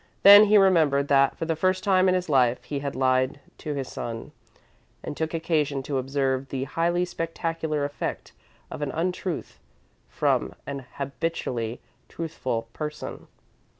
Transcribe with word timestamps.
Then 0.23 0.45
he 0.45 0.57
remembered 0.57 1.09
that, 1.09 1.37
for 1.37 1.45
the 1.45 1.55
first 1.55 1.83
time 1.83 2.09
in 2.09 2.15
his 2.15 2.27
life, 2.27 2.63
he 2.63 2.79
had 2.79 2.95
lied 2.95 3.39
to 3.59 3.75
his 3.75 3.87
son, 3.87 4.31
and 5.03 5.15
took 5.15 5.31
occasion 5.31 5.83
to 5.83 5.99
observe 5.99 6.49
the 6.49 6.63
highly 6.63 7.05
spectacular 7.05 7.85
effect 7.85 8.31
of 8.71 8.81
an 8.81 8.89
untruth 8.89 9.59
from 10.09 10.55
an 10.65 10.87
habitually 10.95 11.81
truthful 12.09 12.67
person. 12.73 13.27